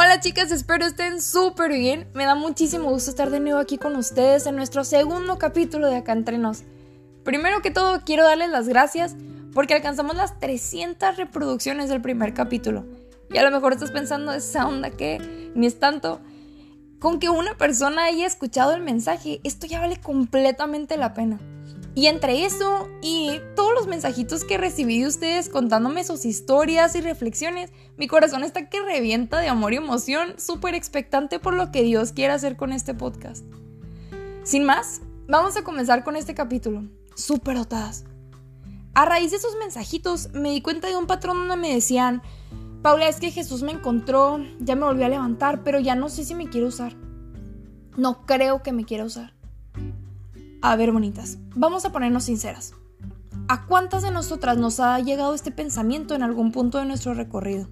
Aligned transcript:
Hola 0.00 0.20
chicas, 0.20 0.52
espero 0.52 0.86
estén 0.86 1.20
súper 1.20 1.72
bien. 1.72 2.06
Me 2.14 2.24
da 2.24 2.36
muchísimo 2.36 2.88
gusto 2.88 3.10
estar 3.10 3.30
de 3.30 3.40
nuevo 3.40 3.58
aquí 3.58 3.78
con 3.78 3.96
ustedes 3.96 4.46
en 4.46 4.54
nuestro 4.54 4.84
segundo 4.84 5.38
capítulo 5.38 5.88
de 5.88 5.96
Acá 5.96 6.12
Entre 6.12 6.38
Nos. 6.38 6.62
Primero 7.24 7.62
que 7.62 7.72
todo, 7.72 8.02
quiero 8.04 8.22
darles 8.22 8.50
las 8.50 8.68
gracias 8.68 9.16
porque 9.52 9.74
alcanzamos 9.74 10.14
las 10.14 10.38
300 10.38 11.16
reproducciones 11.16 11.88
del 11.88 12.00
primer 12.00 12.32
capítulo. 12.32 12.86
Y 13.28 13.38
a 13.38 13.42
lo 13.42 13.50
mejor 13.50 13.72
estás 13.72 13.90
pensando 13.90 14.32
esa 14.32 14.68
onda 14.68 14.90
que 14.90 15.50
ni 15.56 15.66
es 15.66 15.80
tanto. 15.80 16.20
Con 17.00 17.18
que 17.18 17.28
una 17.28 17.58
persona 17.58 18.04
haya 18.04 18.28
escuchado 18.28 18.76
el 18.76 18.82
mensaje, 18.82 19.40
esto 19.42 19.66
ya 19.66 19.80
vale 19.80 19.96
completamente 20.00 20.96
la 20.96 21.12
pena. 21.12 21.40
Y 21.98 22.06
entre 22.06 22.44
eso 22.44 22.88
y 23.02 23.40
todos 23.56 23.74
los 23.74 23.88
mensajitos 23.88 24.44
que 24.44 24.56
recibí 24.56 25.00
de 25.00 25.08
ustedes 25.08 25.48
contándome 25.48 26.04
sus 26.04 26.26
historias 26.26 26.94
y 26.94 27.00
reflexiones, 27.00 27.72
mi 27.96 28.06
corazón 28.06 28.44
está 28.44 28.68
que 28.68 28.80
revienta 28.80 29.40
de 29.40 29.48
amor 29.48 29.72
y 29.72 29.78
emoción, 29.78 30.34
súper 30.38 30.76
expectante 30.76 31.40
por 31.40 31.54
lo 31.54 31.72
que 31.72 31.82
Dios 31.82 32.12
quiere 32.12 32.32
hacer 32.32 32.56
con 32.56 32.72
este 32.72 32.94
podcast. 32.94 33.44
Sin 34.44 34.64
más, 34.64 35.00
vamos 35.26 35.56
a 35.56 35.64
comenzar 35.64 36.04
con 36.04 36.14
este 36.14 36.36
capítulo. 36.36 36.84
Súper 37.16 37.56
dotadas. 37.56 38.04
A 38.94 39.04
raíz 39.04 39.32
de 39.32 39.38
esos 39.38 39.56
mensajitos 39.58 40.32
me 40.32 40.52
di 40.52 40.62
cuenta 40.62 40.86
de 40.86 40.96
un 40.96 41.08
patrón 41.08 41.48
donde 41.48 41.56
me 41.56 41.74
decían, 41.74 42.22
Paula, 42.80 43.08
es 43.08 43.18
que 43.18 43.32
Jesús 43.32 43.64
me 43.64 43.72
encontró, 43.72 44.38
ya 44.60 44.76
me 44.76 44.84
volvió 44.84 45.04
a 45.04 45.08
levantar, 45.08 45.64
pero 45.64 45.80
ya 45.80 45.96
no 45.96 46.10
sé 46.10 46.24
si 46.24 46.36
me 46.36 46.48
quiere 46.48 46.68
usar. 46.68 46.94
No 47.96 48.24
creo 48.24 48.62
que 48.62 48.70
me 48.70 48.84
quiera 48.84 49.02
usar. 49.02 49.37
A 50.60 50.74
ver, 50.74 50.90
bonitas, 50.90 51.38
vamos 51.54 51.84
a 51.84 51.92
ponernos 51.92 52.24
sinceras. 52.24 52.74
¿A 53.46 53.66
cuántas 53.66 54.02
de 54.02 54.10
nosotras 54.10 54.58
nos 54.58 54.80
ha 54.80 54.98
llegado 54.98 55.32
este 55.32 55.52
pensamiento 55.52 56.16
en 56.16 56.24
algún 56.24 56.50
punto 56.50 56.78
de 56.78 56.84
nuestro 56.84 57.14
recorrido? 57.14 57.68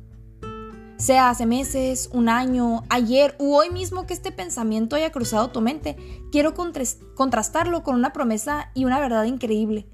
Sea 0.97 1.29
hace 1.29 1.47
meses, 1.47 2.09
un 2.13 2.29
año, 2.29 2.85
ayer 2.89 3.35
u 3.41 3.55
hoy 3.57 3.71
mismo 3.71 4.07
que 4.07 4.15
este 4.15 4.31
pensamiento 4.31 4.95
haya 4.95 5.11
cruzado 5.11 5.51
tu 5.51 5.61
mente, 5.61 5.97
quiero 6.31 6.55
contrastarlo 6.55 7.83
con 7.83 7.97
una 7.97 8.13
promesa 8.13 8.71
y 8.73 8.85
una 8.85 9.01
verdad 9.01 9.25
increíble. 9.25 9.89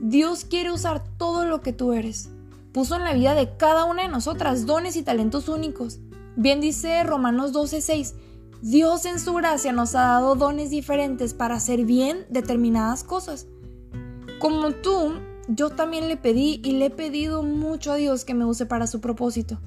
Dios 0.00 0.44
quiere 0.44 0.70
usar 0.70 1.02
todo 1.18 1.44
lo 1.44 1.60
que 1.60 1.72
tú 1.72 1.92
eres. 1.92 2.30
Puso 2.72 2.94
en 2.94 3.02
la 3.02 3.14
vida 3.14 3.34
de 3.34 3.56
cada 3.56 3.84
una 3.84 4.02
de 4.02 4.08
nosotras 4.08 4.64
dones 4.64 4.94
y 4.94 5.02
talentos 5.02 5.48
únicos. 5.48 5.98
Bien 6.36 6.60
dice 6.60 7.02
Romanos 7.02 7.52
12:6, 7.52 8.14
Dios 8.60 9.04
en 9.04 9.20
su 9.20 9.34
gracia 9.34 9.70
nos 9.70 9.94
ha 9.94 10.02
dado 10.02 10.34
dones 10.34 10.70
diferentes 10.70 11.32
para 11.32 11.54
hacer 11.54 11.84
bien 11.84 12.26
determinadas 12.28 13.04
cosas. 13.04 13.46
Como 14.40 14.72
tú, 14.72 15.12
yo 15.46 15.70
también 15.70 16.08
le 16.08 16.16
pedí 16.16 16.60
y 16.64 16.72
le 16.72 16.86
he 16.86 16.90
pedido 16.90 17.44
mucho 17.44 17.92
a 17.92 17.96
Dios 17.96 18.24
que 18.24 18.34
me 18.34 18.44
use 18.44 18.66
para 18.66 18.88
su 18.88 19.00
propósito. 19.00 19.60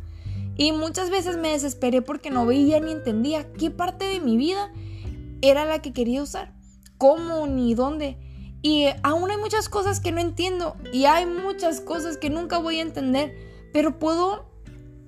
Y 0.57 0.73
muchas 0.73 1.09
veces 1.09 1.37
me 1.37 1.51
desesperé 1.51 2.01
porque 2.01 2.31
no 2.31 2.45
veía 2.45 2.81
ni 2.81 2.91
entendía 2.91 3.53
qué 3.53 3.71
parte 3.71 4.03
de 4.05 4.19
mi 4.19 4.35
vida 4.35 4.69
era 5.41 5.63
la 5.63 5.81
que 5.81 5.93
quería 5.93 6.21
usar, 6.21 6.53
cómo 6.97 7.47
ni 7.47 7.73
dónde. 7.73 8.17
Y 8.61 8.87
aún 9.03 9.31
hay 9.31 9.37
muchas 9.37 9.69
cosas 9.69 10.01
que 10.01 10.11
no 10.11 10.19
entiendo 10.19 10.75
y 10.91 11.05
hay 11.05 11.25
muchas 11.25 11.79
cosas 11.79 12.17
que 12.17 12.29
nunca 12.29 12.57
voy 12.57 12.79
a 12.79 12.83
entender, 12.83 13.33
pero 13.71 13.99
puedo 13.99 14.51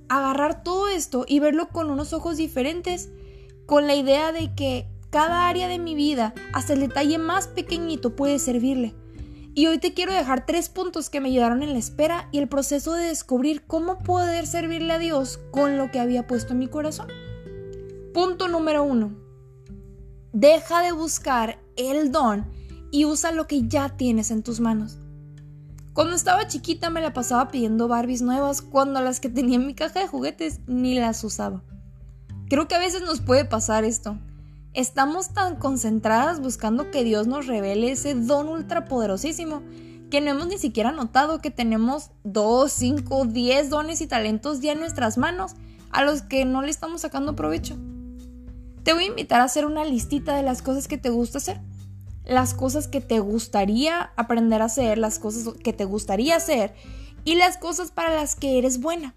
agarrar 0.07 0.63
todo 0.63 0.87
esto 0.87 1.25
y 1.27 1.39
verlo 1.39 1.67
con 1.67 1.91
unos 1.91 2.13
ojos 2.13 2.37
diferentes 2.37 3.09
con 3.65 3.87
la 3.87 3.95
idea 3.95 4.31
de 4.31 4.53
que 4.55 4.87
cada 5.09 5.47
área 5.47 5.67
de 5.67 5.79
mi 5.79 5.95
vida, 5.95 6.33
hasta 6.53 6.73
el 6.73 6.79
detalle 6.79 7.17
más 7.17 7.47
pequeñito, 7.47 8.15
puede 8.15 8.39
servirle. 8.39 8.95
Y 9.55 9.67
hoy 9.67 9.77
te 9.77 9.93
quiero 9.93 10.11
dejar 10.13 10.47
tres 10.47 10.69
puntos 10.69 11.11
que 11.11 11.21
me 11.21 11.29
ayudaron 11.29 11.61
en 11.61 11.73
la 11.73 11.79
espera 11.79 12.27
y 12.31 12.39
el 12.39 12.47
proceso 12.47 12.93
de 12.93 13.05
descubrir 13.05 13.65
cómo 13.67 13.99
poder 13.99 14.47
servirle 14.47 14.93
a 14.93 14.99
Dios 14.99 15.39
con 15.51 15.77
lo 15.77 15.91
que 15.91 15.99
había 15.99 16.25
puesto 16.25 16.53
en 16.53 16.59
mi 16.59 16.67
corazón. 16.67 17.07
Punto 18.13 18.47
número 18.47 18.83
uno. 18.83 19.15
Deja 20.31 20.81
de 20.81 20.91
buscar 20.91 21.59
el 21.75 22.11
don 22.11 22.45
y 22.91 23.05
usa 23.05 23.31
lo 23.31 23.45
que 23.45 23.67
ya 23.67 23.89
tienes 23.89 24.31
en 24.31 24.41
tus 24.41 24.59
manos. 24.59 24.97
Cuando 25.93 26.15
estaba 26.15 26.47
chiquita 26.47 26.89
me 26.89 27.01
la 27.01 27.13
pasaba 27.13 27.49
pidiendo 27.49 27.87
Barbies 27.87 28.23
nuevas 28.23 28.63
cuando 28.63 28.99
las 29.01 29.19
que 29.19 29.29
tenía 29.29 29.57
en 29.57 29.67
mi 29.67 29.75
caja 29.75 29.99
de 29.99 30.07
juguetes 30.07 30.61
ni 30.65 30.99
las 30.99 31.23
usaba. 31.23 31.63
Creo 32.53 32.67
que 32.67 32.75
a 32.75 32.77
veces 32.77 33.01
nos 33.01 33.19
puede 33.19 33.45
pasar 33.45 33.83
esto. 33.83 34.19
Estamos 34.75 35.29
tan 35.29 35.55
concentradas 35.55 36.39
buscando 36.39 36.91
que 36.91 37.03
Dios 37.03 37.25
nos 37.25 37.47
revele 37.47 37.91
ese 37.91 38.13
don 38.13 38.47
ultrapoderosísimo 38.47 39.63
que 40.11 40.21
no 40.21 40.29
hemos 40.29 40.45
ni 40.45 40.59
siquiera 40.59 40.91
notado 40.91 41.41
que 41.41 41.49
tenemos 41.49 42.11
2, 42.25 42.71
5, 42.71 43.25
10 43.25 43.69
dones 43.71 44.01
y 44.01 44.05
talentos 44.05 44.61
ya 44.61 44.73
en 44.73 44.81
nuestras 44.81 45.17
manos 45.17 45.53
a 45.89 46.03
los 46.03 46.21
que 46.21 46.45
no 46.45 46.61
le 46.61 46.69
estamos 46.69 47.01
sacando 47.01 47.35
provecho. 47.35 47.75
Te 48.83 48.93
voy 48.93 49.05
a 49.05 49.07
invitar 49.07 49.41
a 49.41 49.45
hacer 49.45 49.65
una 49.65 49.83
listita 49.83 50.35
de 50.35 50.43
las 50.43 50.61
cosas 50.61 50.87
que 50.87 50.99
te 50.99 51.09
gusta 51.09 51.39
hacer, 51.39 51.59
las 52.23 52.53
cosas 52.53 52.87
que 52.87 53.01
te 53.01 53.19
gustaría 53.19 54.11
aprender 54.15 54.61
a 54.61 54.65
hacer, 54.65 54.99
las 54.99 55.17
cosas 55.17 55.55
que 55.63 55.73
te 55.73 55.85
gustaría 55.85 56.35
hacer 56.35 56.75
y 57.25 57.33
las 57.33 57.57
cosas 57.57 57.89
para 57.89 58.13
las 58.13 58.35
que 58.35 58.59
eres 58.59 58.79
buena. 58.79 59.15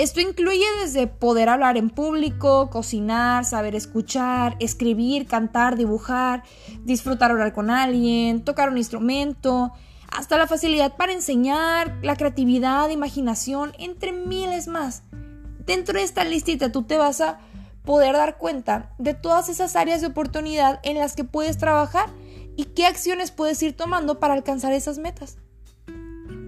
Esto 0.00 0.22
incluye 0.22 0.64
desde 0.82 1.06
poder 1.08 1.50
hablar 1.50 1.76
en 1.76 1.90
público, 1.90 2.70
cocinar, 2.70 3.44
saber 3.44 3.74
escuchar, 3.74 4.56
escribir, 4.58 5.26
cantar, 5.26 5.76
dibujar, 5.76 6.42
disfrutar 6.84 7.32
orar 7.32 7.52
con 7.52 7.68
alguien, 7.68 8.42
tocar 8.42 8.70
un 8.70 8.78
instrumento, 8.78 9.72
hasta 10.10 10.38
la 10.38 10.46
facilidad 10.46 10.96
para 10.96 11.12
enseñar, 11.12 11.98
la 12.00 12.16
creatividad, 12.16 12.88
imaginación, 12.88 13.74
entre 13.78 14.12
miles 14.12 14.68
más. 14.68 15.02
Dentro 15.66 15.98
de 15.98 16.04
esta 16.04 16.24
listita 16.24 16.72
tú 16.72 16.84
te 16.84 16.96
vas 16.96 17.20
a 17.20 17.38
poder 17.84 18.14
dar 18.14 18.38
cuenta 18.38 18.94
de 18.96 19.12
todas 19.12 19.50
esas 19.50 19.76
áreas 19.76 20.00
de 20.00 20.06
oportunidad 20.06 20.80
en 20.82 20.96
las 20.96 21.14
que 21.14 21.24
puedes 21.24 21.58
trabajar 21.58 22.08
y 22.56 22.64
qué 22.64 22.86
acciones 22.86 23.32
puedes 23.32 23.62
ir 23.62 23.76
tomando 23.76 24.18
para 24.18 24.32
alcanzar 24.32 24.72
esas 24.72 24.96
metas. 24.96 25.36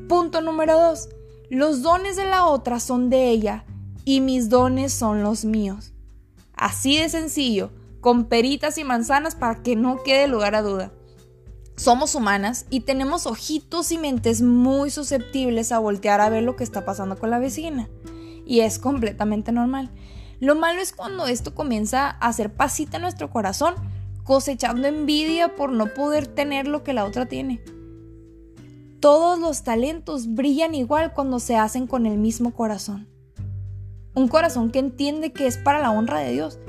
Punto 0.08 0.40
número 0.40 0.80
2 0.80 1.10
los 1.54 1.82
dones 1.82 2.16
de 2.16 2.24
la 2.24 2.46
otra 2.46 2.80
son 2.80 3.10
de 3.10 3.28
ella 3.28 3.66
y 4.06 4.22
mis 4.22 4.48
dones 4.48 4.90
son 4.90 5.22
los 5.22 5.44
míos. 5.44 5.92
Así 6.54 6.96
de 6.96 7.10
sencillo, 7.10 7.70
con 8.00 8.24
peritas 8.24 8.78
y 8.78 8.84
manzanas 8.84 9.34
para 9.34 9.62
que 9.62 9.76
no 9.76 10.02
quede 10.02 10.28
lugar 10.28 10.54
a 10.54 10.62
duda. 10.62 10.92
Somos 11.76 12.14
humanas 12.14 12.64
y 12.70 12.80
tenemos 12.80 13.26
ojitos 13.26 13.92
y 13.92 13.98
mentes 13.98 14.40
muy 14.40 14.88
susceptibles 14.88 15.72
a 15.72 15.78
voltear 15.78 16.22
a 16.22 16.30
ver 16.30 16.42
lo 16.42 16.56
que 16.56 16.64
está 16.64 16.86
pasando 16.86 17.18
con 17.18 17.28
la 17.28 17.38
vecina. 17.38 17.90
Y 18.46 18.60
es 18.60 18.78
completamente 18.78 19.52
normal. 19.52 19.90
Lo 20.40 20.54
malo 20.54 20.80
es 20.80 20.94
cuando 20.94 21.26
esto 21.26 21.54
comienza 21.54 22.06
a 22.06 22.28
hacer 22.28 22.54
pasita 22.54 22.96
en 22.96 23.02
nuestro 23.02 23.28
corazón, 23.28 23.74
cosechando 24.24 24.88
envidia 24.88 25.54
por 25.54 25.70
no 25.70 25.92
poder 25.92 26.28
tener 26.28 26.66
lo 26.66 26.82
que 26.82 26.94
la 26.94 27.04
otra 27.04 27.26
tiene. 27.26 27.62
Todos 29.02 29.36
los 29.36 29.64
talentos 29.64 30.32
brillan 30.32 30.76
igual 30.76 31.12
cuando 31.12 31.40
se 31.40 31.56
hacen 31.56 31.88
con 31.88 32.06
el 32.06 32.18
mismo 32.18 32.54
corazón. 32.54 33.08
Un 34.14 34.28
corazón 34.28 34.70
que 34.70 34.78
entiende 34.78 35.32
que 35.32 35.48
es 35.48 35.58
para 35.58 35.80
la 35.80 35.90
honra 35.90 36.20
de 36.20 36.30
Dios. 36.30 36.60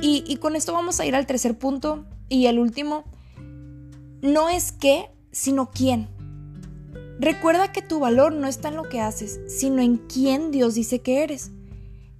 Y, 0.00 0.36
con 0.38 0.56
esto 0.56 0.72
vamos 0.72 0.98
a 0.98 1.06
ir 1.06 1.14
al 1.14 1.26
tercer 1.26 1.56
punto 1.56 2.04
y 2.28 2.46
el 2.46 2.58
último. 2.58 3.04
No 4.22 4.48
es 4.48 4.72
qué, 4.72 5.12
sino 5.30 5.70
quién. 5.70 6.08
Recuerda 7.20 7.70
que 7.70 7.80
tu 7.80 8.00
valor 8.00 8.32
no 8.32 8.48
está 8.48 8.70
en 8.70 8.76
lo 8.76 8.88
que 8.88 9.00
haces, 9.00 9.38
sino 9.46 9.80
en 9.80 9.98
quién 9.98 10.50
Dios 10.50 10.74
dice 10.74 11.00
que 11.00 11.22
eres. 11.22 11.52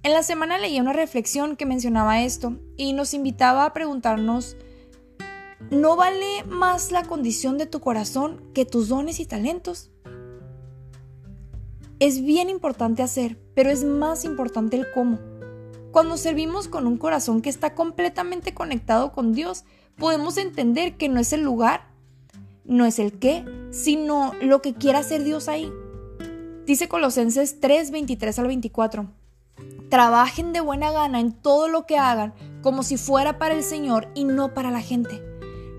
En 0.03 0.13
la 0.13 0.23
semana 0.23 0.57
leí 0.57 0.79
una 0.79 0.93
reflexión 0.93 1.57
que 1.57 1.65
mencionaba 1.65 2.21
esto 2.21 2.53
y 2.77 2.93
nos 2.93 3.13
invitaba 3.13 3.65
a 3.65 3.73
preguntarnos 3.73 4.55
¿No 5.71 5.95
vale 5.95 6.43
más 6.45 6.91
la 6.91 7.03
condición 7.03 7.59
de 7.59 7.67
tu 7.67 7.79
corazón 7.79 8.41
que 8.55 8.65
tus 8.65 8.87
dones 8.87 9.19
y 9.19 9.27
talentos? 9.27 9.91
Es 11.99 12.23
bien 12.23 12.49
importante 12.49 13.03
hacer, 13.03 13.37
pero 13.53 13.69
es 13.69 13.83
más 13.83 14.25
importante 14.25 14.77
el 14.77 14.87
cómo. 14.91 15.19
Cuando 15.91 16.17
servimos 16.17 16.67
con 16.67 16.87
un 16.87 16.97
corazón 16.97 17.43
que 17.43 17.51
está 17.51 17.75
completamente 17.75 18.55
conectado 18.55 19.11
con 19.11 19.31
Dios, 19.31 19.63
podemos 19.95 20.37
entender 20.37 20.97
que 20.97 21.07
no 21.07 21.19
es 21.19 21.33
el 21.33 21.41
lugar, 21.41 21.91
no 22.65 22.87
es 22.87 22.97
el 22.97 23.19
qué, 23.19 23.45
sino 23.69 24.33
lo 24.41 24.63
que 24.63 24.73
quiera 24.73 24.99
hacer 24.99 25.23
Dios 25.23 25.47
ahí. 25.47 25.71
Dice 26.65 26.87
Colosenses 26.87 27.59
3, 27.59 27.91
23 27.91 28.39
al 28.39 28.47
24. 28.47 29.05
Trabajen 29.89 30.51
de 30.51 30.61
buena 30.61 30.91
gana 30.91 31.19
en 31.19 31.31
todo 31.31 31.67
lo 31.67 31.85
que 31.85 31.99
hagan, 31.99 32.33
como 32.63 32.81
si 32.81 32.97
fuera 32.97 33.37
para 33.37 33.53
el 33.53 33.61
Señor 33.61 34.07
y 34.15 34.23
no 34.23 34.55
para 34.55 34.71
la 34.71 34.81
gente 34.81 35.28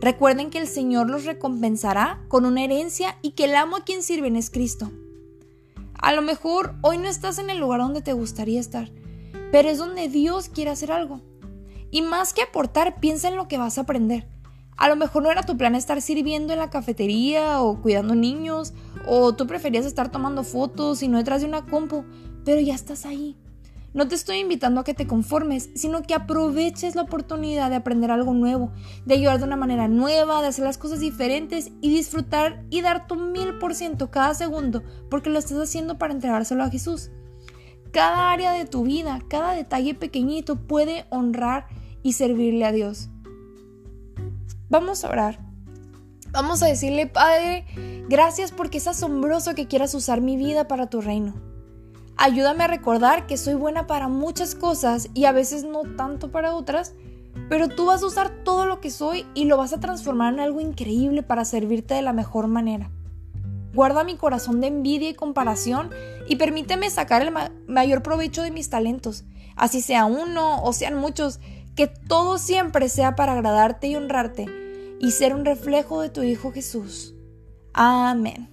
Recuerden 0.01 0.49
que 0.49 0.59
el 0.59 0.67
Señor 0.67 1.11
los 1.11 1.27
recompensará 1.27 2.25
con 2.29 2.47
una 2.47 2.65
herencia 2.65 3.19
y 3.21 3.33
que 3.33 3.45
el 3.45 3.55
amo 3.55 3.77
a 3.77 3.85
quien 3.85 4.03
sirven 4.03 4.35
es 4.35 4.49
Cristo. 4.49 4.91
A 5.95 6.15
lo 6.15 6.23
mejor 6.23 6.75
hoy 6.81 6.97
no 6.97 7.07
estás 7.07 7.39
en 7.39 7.51
el 7.51 7.59
lugar 7.59 7.81
donde 7.81 8.01
te 8.01 8.15
gustaría 8.15 8.61
estar, 8.61 8.91
pero 9.53 9.69
es 9.69 9.77
donde 9.77 10.09
Dios 10.09 10.49
quiere 10.49 10.71
hacer 10.71 10.91
algo. 10.91 11.21
Y 11.91 12.01
más 12.01 12.33
que 12.33 12.43
aportar, 12.43 12.99
piensa 13.01 13.29
en 13.29 13.37
lo 13.37 13.47
que 13.47 13.59
vas 13.59 13.77
a 13.77 13.83
aprender. 13.83 14.27
A 14.79 14.89
lo 14.89 14.97
mejor 14.97 15.23
no 15.23 15.31
era 15.31 15.43
tu 15.43 15.59
plan 15.59 15.75
estar 15.75 16.01
sirviendo 16.01 16.55
en 16.55 16.61
la 16.61 16.71
cafetería 16.71 17.61
o 17.61 17.83
cuidando 17.83 18.15
niños, 18.15 18.73
o 19.07 19.35
tú 19.35 19.47
preferías 19.47 19.85
estar 19.85 20.11
tomando 20.11 20.45
fotos 20.45 21.03
y 21.03 21.09
no 21.09 21.19
detrás 21.19 21.43
de 21.43 21.49
una 21.49 21.67
compu, 21.67 22.05
pero 22.47 22.63
ya 22.63 22.75
estás 22.75 23.05
ahí. 23.05 23.37
No 23.93 24.07
te 24.07 24.15
estoy 24.15 24.39
invitando 24.39 24.81
a 24.81 24.85
que 24.85 24.95
te 24.95 25.09
conformes, 25.09 25.71
sino 25.75 26.03
que 26.03 26.15
aproveches 26.15 26.95
la 26.95 27.03
oportunidad 27.03 27.71
de 27.71 27.77
aprender 27.77 28.13
algo 28.13 28.35
nuevo, 28.35 28.73
de 29.05 29.15
ayudar 29.15 29.39
de 29.39 29.45
una 29.45 29.57
manera 29.57 29.89
nueva, 29.89 30.41
de 30.43 30.49
hacer 30.49 30.65
las 30.65 30.79
cosas 30.79 31.01
diferentes 31.01 31.73
y 31.81 31.91
disfrutar 31.91 32.65
y 32.71 32.83
dar 32.83 33.09
tu 33.09 33.17
mil 33.17 33.59
por 33.59 33.75
ciento 33.75 34.11
cada 34.11 34.35
segundo 34.35 34.85
porque 35.11 35.31
lo 35.31 35.41
estás 35.41 35.59
haciendo 35.59 35.99
para 35.99 36.15
entregárselo 36.15 36.63
a 36.63 36.71
Jesús. 36.71 37.11
Cada 37.91 38.31
área 38.31 38.53
de 38.53 38.65
tu 38.65 38.85
vida, 38.85 39.19
cada 39.29 39.55
detalle 39.55 39.95
pequeñito 39.95 40.55
puede 40.55 41.07
honrar 41.11 41.67
y 42.05 42.13
servirle 42.13 42.65
a 42.67 42.73
Dios. 42.73 43.09
Vamos 44.69 45.05
a 45.05 45.09
orar. 45.09 45.41
Vamos 46.31 46.63
a 46.63 46.67
decirle, 46.67 47.09
Padre, 47.09 47.67
gracias 48.09 48.53
porque 48.53 48.79
es 48.79 48.87
asombroso 48.87 49.57
que 49.57 49.67
quieras 49.67 49.95
usar 49.95 50.21
mi 50.21 50.37
vida 50.37 50.69
para 50.69 50.89
tu 50.89 51.01
reino. 51.01 51.50
Ayúdame 52.23 52.65
a 52.65 52.67
recordar 52.67 53.27
que 53.27 53.39
soy 53.39 53.55
buena 53.55 53.87
para 53.87 54.09
muchas 54.09 54.55
cosas 54.55 55.09
y 55.15 55.25
a 55.25 55.33
veces 55.33 55.65
no 55.65 55.85
tanto 55.97 56.31
para 56.31 56.55
otras, 56.55 56.93
pero 57.49 57.69
tú 57.69 57.87
vas 57.87 58.03
a 58.03 58.07
usar 58.07 58.45
todo 58.45 58.67
lo 58.67 58.79
que 58.79 58.91
soy 58.91 59.25
y 59.33 59.47
lo 59.47 59.57
vas 59.57 59.73
a 59.73 59.81
transformar 59.81 60.35
en 60.35 60.41
algo 60.41 60.61
increíble 60.61 61.23
para 61.23 61.47
servirte 61.47 61.95
de 61.95 62.03
la 62.03 62.13
mejor 62.13 62.47
manera. 62.47 62.91
Guarda 63.73 64.05
mi 64.05 64.17
corazón 64.17 64.61
de 64.61 64.67
envidia 64.67 65.09
y 65.09 65.15
comparación 65.15 65.89
y 66.29 66.37
permíteme 66.37 66.91
sacar 66.91 67.23
el 67.23 67.33
mayor 67.67 68.03
provecho 68.03 68.43
de 68.43 68.51
mis 68.51 68.69
talentos, 68.69 69.25
así 69.57 69.81
sea 69.81 70.05
uno 70.05 70.63
o 70.63 70.75
sean 70.75 70.97
muchos, 70.97 71.41
que 71.75 71.87
todo 71.87 72.37
siempre 72.37 72.91
sea 72.91 73.17
para 73.17 73.33
agradarte 73.33 73.87
y 73.87 73.97
honrarte 73.97 74.45
y 75.01 75.13
ser 75.13 75.35
un 75.35 75.47
reflejo 75.47 76.03
de 76.03 76.11
tu 76.11 76.23
Hijo 76.23 76.53
Jesús. 76.53 77.15
Amén. 77.73 78.51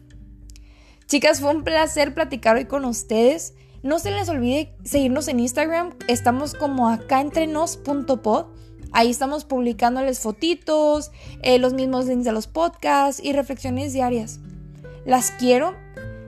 Chicas, 1.08 1.40
fue 1.40 1.52
un 1.52 1.64
placer 1.64 2.14
platicar 2.14 2.58
hoy 2.58 2.66
con 2.66 2.84
ustedes. 2.84 3.57
No 3.84 4.00
se 4.00 4.12
les 4.12 4.30
olvide 4.30 4.74
seguirnos 4.84 5.28
en 5.28 5.40
Instagram. 5.40 5.94
Estamos 6.08 6.54
como 6.54 6.90
acá 6.90 7.24
Ahí 8.94 9.10
estamos 9.10 9.46
publicándoles 9.46 10.20
fotitos, 10.20 11.12
eh, 11.44 11.60
los 11.60 11.74
mismos 11.74 12.06
links 12.06 12.26
de 12.26 12.32
los 12.32 12.48
podcasts 12.48 13.22
y 13.24 13.34
reflexiones 13.34 13.94
diarias. 13.94 14.40
Las 15.06 15.32
quiero. 15.32 15.76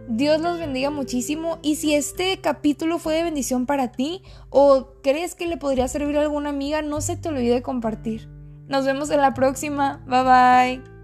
Dios 0.08 0.42
los 0.42 0.58
bendiga 0.58 0.90
muchísimo 0.90 1.60
y 1.62 1.76
si 1.76 1.94
este 1.94 2.42
capítulo 2.42 2.98
fue 2.98 3.14
de 3.14 3.24
bendición 3.24 3.68
para 3.68 3.92
ti 3.92 4.24
o 4.50 4.88
crees 5.04 5.36
que 5.36 5.46
le 5.46 5.58
podría 5.58 5.88
servir 5.88 6.18
a 6.18 6.22
alguna 6.22 6.50
amiga, 6.50 6.82
no 6.82 7.00
se 7.00 7.16
te 7.16 7.30
olvide 7.30 7.62
compartir. 7.62 8.28
Nos 8.68 8.86
vemos 8.86 9.12
en 9.12 9.22
la 9.22 9.34
próxima. 9.34 10.04
Bye 10.08 10.82
bye. 10.82 10.99